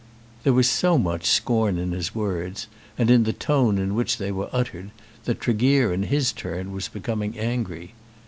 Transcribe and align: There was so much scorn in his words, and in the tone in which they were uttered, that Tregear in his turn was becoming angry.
There 0.43 0.53
was 0.53 0.67
so 0.67 0.97
much 0.97 1.25
scorn 1.27 1.77
in 1.77 1.91
his 1.91 2.15
words, 2.15 2.65
and 2.97 3.11
in 3.11 3.23
the 3.23 3.31
tone 3.33 3.77
in 3.77 3.93
which 3.93 4.17
they 4.17 4.31
were 4.31 4.49
uttered, 4.51 4.89
that 5.25 5.39
Tregear 5.41 5.93
in 5.93 6.01
his 6.09 6.31
turn 6.33 6.71
was 6.71 6.87
becoming 6.87 7.37
angry. 7.37 7.93